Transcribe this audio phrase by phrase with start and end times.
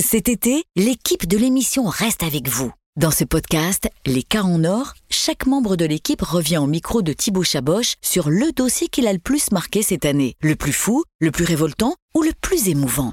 [0.00, 2.72] Cet été, l'équipe de l'émission reste avec vous.
[2.96, 7.12] Dans ce podcast, Les cas en or, chaque membre de l'équipe revient au micro de
[7.12, 10.34] Thibaut Chaboch sur le dossier qu'il a le plus marqué cette année.
[10.40, 13.12] Le plus fou, le plus révoltant ou le plus émouvant?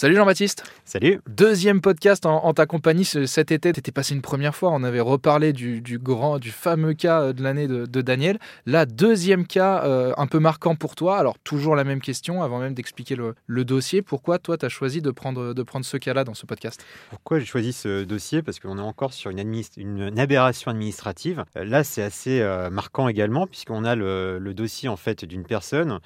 [0.00, 0.64] Salut Jean-Baptiste.
[0.86, 1.20] Salut.
[1.28, 3.70] Deuxième podcast en, ta compagnie cet été.
[3.70, 4.70] T'étais passé une première fois.
[4.70, 8.38] On avait reparlé du, grand, du fameux cas euh, de l'année de, Daniel.
[8.64, 11.18] Là, deuxième cas euh, un peu marquant pour toi.
[11.18, 14.00] Alors, toujours la même question avant même d'expliquer le, dossier.
[14.00, 16.82] Pourquoi toi, tu as choisi de prendre, de prendre ce cas-là dans ce podcast?
[17.10, 18.40] Pourquoi j'ai choisi ce dossier?
[18.40, 19.38] Parce qu'on est encore sur une,
[19.76, 21.44] une, aberration administrative.
[21.58, 22.40] Euh, là, c'est assez
[22.72, 26.00] marquant également, puisqu'on a le, dossier en fait d'une personne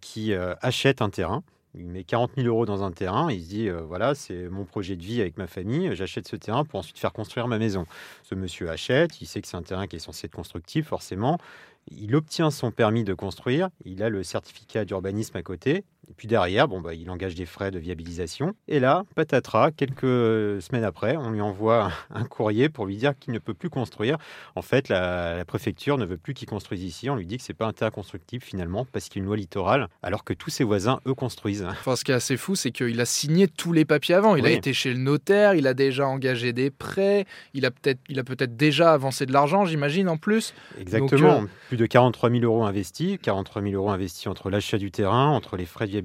[0.00, 0.32] qui
[0.62, 1.42] achète un terrain
[1.74, 4.64] il met 40 000 euros dans un terrain, il se dit euh, voilà, c'est mon
[4.64, 7.86] projet de vie avec ma famille, j'achète ce terrain pour ensuite faire construire ma maison.
[8.22, 11.38] Ce monsieur achète, il sait que c'est un terrain qui est censé être constructif, forcément.
[11.90, 16.26] Il obtient son permis de construire, il a le certificat d'urbanisme à côté, et puis
[16.26, 18.54] derrière, bon, bah, il engage des frais de viabilisation.
[18.66, 23.32] Et là, patatras, quelques semaines après, on lui envoie un courrier pour lui dire qu'il
[23.32, 24.18] ne peut plus construire.
[24.56, 27.08] En fait, la, préfecture ne veut plus qu'il construise ici.
[27.08, 29.26] On lui dit que c'est pas un terrain constructif finalement, parce qu'il y a une
[29.26, 31.64] loi littorale, alors que tous ses voisins, eux, construisent.
[31.68, 34.34] Enfin, ce qui est assez fou, c'est qu'il a signé tous les papiers avant.
[34.34, 37.24] Il a été chez le notaire, il a déjà engagé des prêts,
[37.54, 40.54] il a peut-être peut déjà avancé de l'argent, j'imagine, en plus.
[40.80, 41.42] Exactement.
[41.42, 45.28] Euh, plus de 43 000 euros investis, 43 000 euros investis entre l'achat du terrain,
[45.28, 45.99] entre les frais de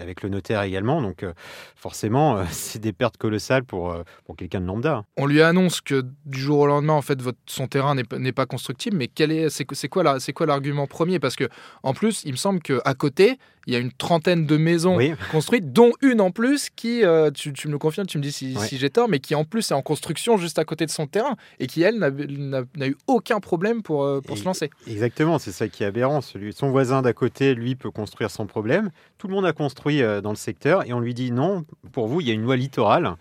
[0.00, 1.02] avec le notaire également.
[1.02, 1.32] Donc euh,
[1.74, 5.04] forcément, euh, c'est des pertes colossales pour, euh, pour quelqu'un de lambda.
[5.16, 8.96] On lui annonce que du jour au lendemain, en fait, son terrain n'est pas constructible.
[8.96, 11.18] Mais quel est, c'est, c'est quoi l'argument premier?
[11.18, 11.48] Parce que
[11.82, 14.98] en plus, il me semble qu'à côté, il y a une trentaine de maisons
[15.30, 17.02] construites, dont une en plus qui,
[17.34, 19.74] tu, me le confirmes, tu me dis si, j'ai tort, mais qui en plus est
[19.74, 23.82] en construction juste à côté de son terrain et qui, elle, n'a eu aucun problème
[23.82, 24.70] pour, pour se lancer.
[24.86, 26.20] Exactement, c'est ça qui est aberrant.
[26.20, 28.90] Celui, son voisin d'à côté, lui, peut construire sans problème.
[29.18, 32.06] Tout le monde a construit euh, dans le secteur et on lui dit non, pour
[32.06, 33.14] vous, il y a une loi littorale.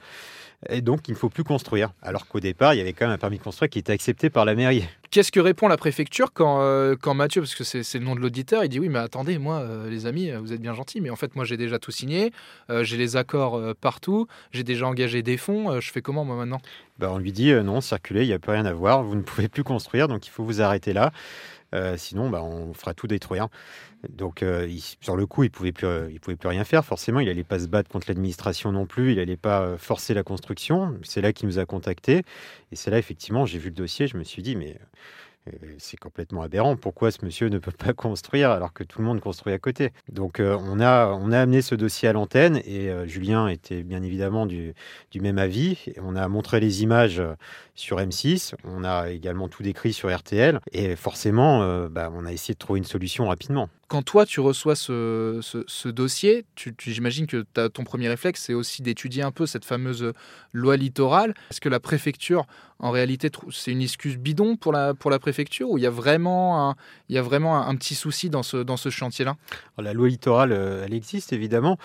[0.69, 1.91] Et donc, il ne faut plus construire.
[2.01, 4.29] Alors qu'au départ, il y avait quand même un permis de construire qui était accepté
[4.29, 4.85] par la mairie.
[5.16, 8.19] Qu'est-ce que répond la préfecture quand, euh, quand Mathieu, parce que c'est le nom de
[8.19, 11.09] l'auditeur, il dit oui, mais attendez, moi, euh, les amis, vous êtes bien gentils, mais
[11.09, 12.34] en fait, moi, j'ai déjà tout signé,
[12.81, 16.59] j'ai les accords partout, j'ai déjà engagé des fonds, je fais comment, moi, maintenant?
[17.00, 19.22] Ben, On lui dit non, circulez, il n'y a plus rien à voir, vous ne
[19.22, 21.13] pouvez plus construire, donc il faut vous arrêter là.
[21.95, 23.47] sinon, ben, on fera tout détruire.
[24.09, 24.69] Donc, euh,
[25.01, 26.85] sur le coup, il pouvait euh, il pouvait plus rien faire.
[26.85, 29.11] Forcément, il n'allait pas se battre contre l'administration non plus.
[29.11, 30.97] Il n'allait pas euh, forcer la construction.
[31.03, 32.23] C'est là qu'il nous a contactés.
[32.72, 34.07] Et c'est là, effectivement, j'ai vu le dossier.
[34.07, 34.78] Je me suis dit, mais
[35.78, 36.75] c'est complètement aberrant.
[36.75, 39.91] Pourquoi ce monsieur ne peut pas construire alors que tout le monde construit à côté?
[40.11, 44.45] Donc on, a, on a amené ce dossier à l'antenne et Julien était bien évidemment
[44.45, 44.73] du,
[45.11, 45.94] du, même avis.
[46.01, 47.22] On a montré les images
[47.75, 52.53] sur M6, on a également tout décrit sur RTL et forcément bah, on a essayé
[52.53, 57.84] de trouver une solution rapidement quand toi tu reçois ce, dossier, tu, j'imagine que ton
[57.84, 60.13] premier réflexe c'est aussi d'étudier un peu cette fameuse
[60.53, 61.34] loi littorale.
[61.51, 62.46] Est-ce que la préfecture,
[62.79, 65.91] en réalité, c'est une excuse bidon pour la, pour la préfecture ou il y a
[65.91, 66.75] vraiment un,
[67.09, 69.35] il y a vraiment un, petit souci dans ce, dans ce chantier-là?
[69.78, 71.78] La loi littorale, euh, elle existe évidemment.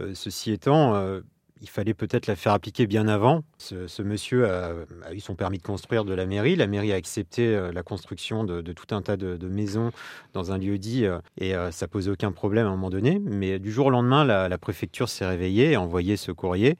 [0.00, 1.20] Euh, ceci étant, euh,
[1.64, 3.42] il fallait peut-être la faire appliquer bien avant.
[3.56, 4.74] Ce, monsieur a,
[5.12, 6.56] eu son permis de construire de la mairie.
[6.56, 9.90] La mairie a accepté euh, la construction de, tout un tas de, maisons
[10.34, 13.18] dans un lieu dit euh, et euh, ça posait aucun problème à un moment donné.
[13.18, 16.76] Mais du jour au lendemain, la, préfecture s'est réveillée, a envoyé ce courrier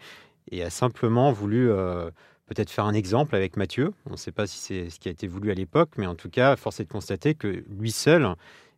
[0.51, 1.71] et a simplement voulu
[2.47, 3.95] peut-être faire un exemple avec Mathieu.
[4.07, 6.15] On ne sait pas si c'est ce qui a été voulu à l'époque, mais en
[6.15, 8.29] tout cas, force est de constater que lui seul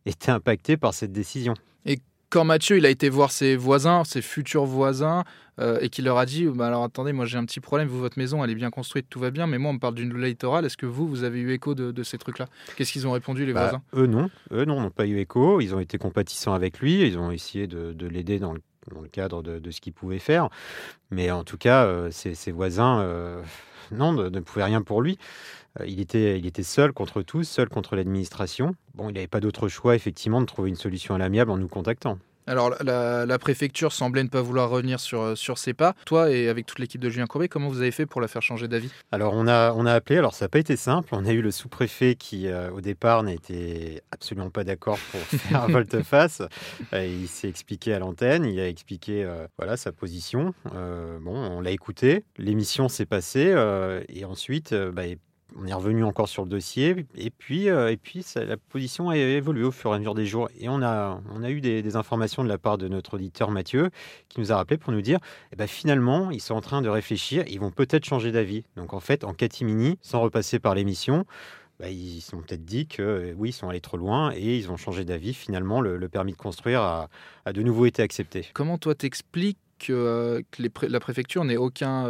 [0.05, 1.53] était impacté par cette décision.
[1.85, 1.99] Et
[2.29, 5.23] quand Mathieu il a été voir ses voisins, ses futurs voisins,
[5.59, 7.99] euh, et qu'il leur a dit bah alors attendez, moi j'ai un petit problème, vous
[7.99, 10.15] votre maison elle est bien construite, tout va bien, mais moi on me parle d'une
[10.21, 12.45] littorale, est-ce que vous vous avez eu écho de, ces trucs-là?
[12.75, 13.81] Qu'est-ce qu'ils ont répondu les bah, voisins?
[13.95, 17.17] Eux non, eux non, n'ont pas eu écho, ils ont été compatissants avec lui, ils
[17.17, 18.61] ont essayé de, l'aider dans le,
[19.11, 20.49] cadre de, ce qu'ils pouvaient faire,
[21.09, 23.41] mais en tout cas euh, ses, voisins euh,
[23.91, 25.17] non ne, pouvaient rien pour lui.
[25.85, 28.75] Il était, il était seul contre tous, seul contre l'administration.
[28.95, 31.67] Bon, il n'avait pas d'autre choix, effectivement, de trouver une solution à l'amiable en nous
[31.67, 32.17] contactant.
[32.47, 35.93] Alors, la, préfecture semblait ne pas vouloir revenir sur, euh, sur ses pas.
[36.05, 38.41] Toi et avec toute l'équipe de Julien Courbet, comment vous avez fait pour la faire
[38.41, 38.89] changer d'avis?
[39.11, 40.17] Alors, on a, on a appelé.
[40.17, 41.09] Alors, ça n'a pas été simple.
[41.11, 45.67] On a eu le sous-préfet qui, euh, au départ, n'était absolument pas d'accord pour faire
[45.67, 46.41] volte-face.
[46.93, 48.45] Euh, il s'est expliqué à l'antenne.
[48.45, 49.27] Il a expliqué
[49.57, 50.53] voilà, sa position.
[50.73, 52.23] bon, on l'a écouté.
[52.37, 53.53] L'émission s'est passée.
[54.07, 55.03] et ensuite, bah,
[55.59, 59.17] on est revenu encore sur le dossier et puis, euh, et puis la position a
[59.17, 60.49] évolué au fur et à mesure des jours.
[60.59, 61.19] Et on a,
[61.49, 63.89] eu des, informations de la part de notre auditeur Mathieu
[64.29, 65.19] qui nous a rappelé pour nous dire
[65.51, 68.65] eh ben, finalement, ils sont en train de réfléchir, ils vont peut-être changer d'avis.
[68.75, 71.25] Donc en fait, en catimini, sans repasser par l'émission,
[71.79, 74.71] bah, ils sont peut-être dit que euh, oui, ils sont allés trop loin et ils
[74.71, 75.33] ont changé d'avis.
[75.33, 77.09] Finalement, le, permis de construire a,
[77.51, 78.47] de nouveau été accepté.
[78.53, 82.07] Comment toi t'expliques que, la préfecture n'ait aucun,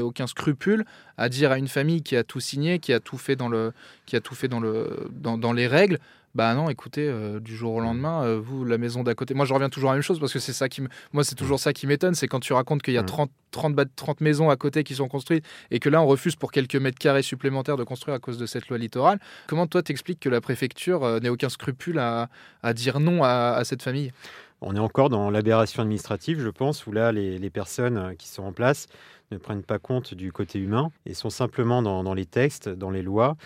[0.00, 0.84] aucun scrupule
[1.16, 3.72] à dire à une famille qui a tout signé, qui a tout fait dans, le,
[4.06, 5.98] qui a tout fait dans, le, dans les règles,
[6.36, 9.32] bah non, écoutez, euh, du jour au lendemain, euh, vous, la maison d'à côté.
[9.32, 10.82] Moi, je reviens toujours à la même chose parce que c'est ça qui
[11.14, 12.14] Moi, c'est toujours ça qui m'étonne.
[12.14, 15.08] C'est quand tu racontes qu'il y a 30, 30, 30, maisons à côté qui sont
[15.08, 18.36] construites et que là, on refuse pour quelques mètres carrés supplémentaires de construire à cause
[18.36, 19.18] de cette loi littorale.
[19.46, 22.28] Comment toi, t'expliques que la préfecture euh, n'ait aucun scrupule à,
[22.74, 24.12] dire non à, cette famille?
[24.60, 28.52] On est encore dans l'aberration administrative, je pense, où là, les, personnes qui sont en
[28.52, 28.86] place
[29.30, 33.02] ne prennent pas compte du côté humain et sont simplement dans les textes, dans les
[33.02, 33.36] lois.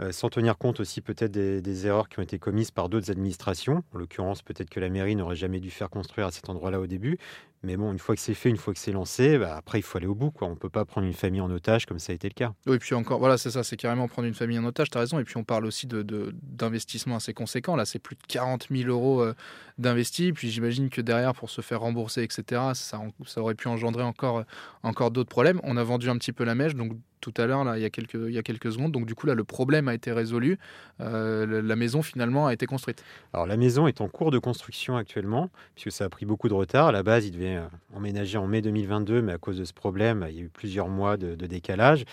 [0.00, 3.82] Euh, sans tenir compte aussi peut-être des, erreurs qui ont été commises par d'autres administrations.
[3.94, 6.86] En l'occurrence, peut-être que la mairie n'aurait jamais dû faire construire à cet endroit-là au
[6.86, 7.18] début.
[7.62, 9.82] Mais bon, une fois que c'est fait, une fois que c'est lancé, bah, après, il
[9.82, 10.30] faut aller au bout.
[10.30, 10.48] Quoi.
[10.48, 12.54] On ne peut pas prendre une famille en otage comme ça a été le cas.
[12.66, 15.00] Oui, puis encore, voilà, c'est ça, c'est carrément prendre une famille en otage, tu as
[15.00, 15.18] raison.
[15.18, 17.76] Et puis on parle aussi d'investissements de, assez conséquents.
[17.76, 19.34] Là, c'est plus de 40 000 euros euh,
[19.76, 20.32] d'investis.
[20.32, 24.44] Puis j'imagine que derrière, pour se faire rembourser, etc., ça, ça aurait pu engendrer encore,
[24.82, 25.60] encore d'autres problèmes.
[25.62, 27.84] On a vendu un petit peu la mèche, donc tout à l'heure, là, il y,
[27.84, 28.92] a quelques, il y a quelques secondes.
[28.92, 30.58] Donc, du coup, là, le problème a été résolu.
[31.00, 33.04] Euh, la maison, finalement, a été construite.
[33.32, 36.54] Alors, la maison est en cours de construction actuellement, puisque ça a pris beaucoup de
[36.54, 36.88] retard.
[36.88, 39.72] À la base, il devait euh, emménager en mai 2022, mais à cause de ce
[39.72, 42.04] problème, il y a eu plusieurs mois de, décalage.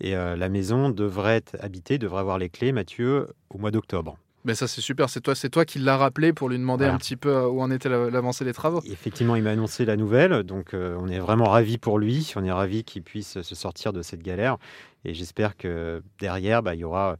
[0.00, 4.18] Et euh, la maison devrait être habitée, devrait avoir les clés, Mathieu, au mois d'octobre.
[4.44, 6.98] Ben ça c'est super, c'est toi, c'est toi qui l'as rappelé pour lui demander un
[6.98, 8.82] petit peu euh, où en était l'avancée des travaux.
[8.84, 12.44] Effectivement, il m'a annoncé la nouvelle, donc euh, on est vraiment ravis pour lui, on
[12.44, 14.58] est ravis qu'il puisse se sortir de cette galère,
[15.06, 17.16] et j'espère que derrière, bah, il y aura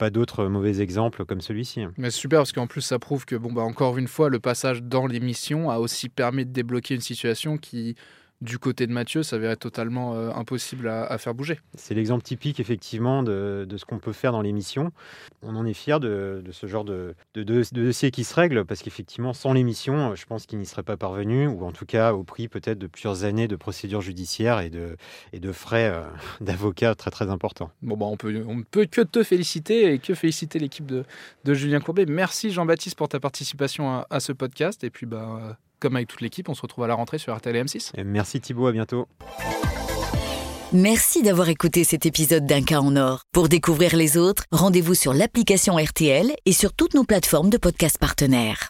[0.00, 1.82] pas d'autres mauvais exemples comme celui-ci.
[1.98, 4.82] Mais super parce qu'en plus ça prouve que bon bah encore une fois le passage
[4.82, 7.96] dans l'émission a aussi permis de débloquer une situation qui
[8.40, 11.60] du côté de Mathieu s'avérait totalement euh, impossible à, faire bouger.
[11.76, 14.92] C'est l'exemple typique effectivement de, ce qu'on peut faire dans l'émission.
[15.42, 19.52] On en est fier de, ce genre de, dossier qui se règle parce qu'effectivement sans
[19.52, 22.78] l'émission, je pense qu'il n'y serait pas parvenu ou en tout cas au prix peut-être
[22.78, 24.96] de plusieurs années de procédures judiciaires et de,
[25.32, 26.02] et de frais euh,
[26.40, 27.70] d'avocats très très importants.
[27.82, 31.04] Bon bah on peut on peut que te féliciter et que féliciter l'équipe de,
[31.44, 32.06] Julien Courbet.
[32.06, 36.20] Merci Jean-Baptiste pour ta participation à, à, ce podcast et puis bah comme avec toute
[36.20, 38.02] l'équipe, on se retrouve à la rentrée sur RTL et M6.
[38.04, 39.08] merci Thibaut, à bientôt.
[40.72, 43.24] Merci d'avoir écouté cet épisode d'Un cas en or.
[43.32, 47.98] Pour découvrir les autres, rendez-vous sur l'application RTL et sur toutes nos plateformes de podcasts
[47.98, 48.68] partenaires.